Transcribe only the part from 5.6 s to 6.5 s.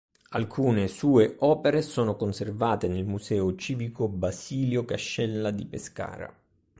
Pescara.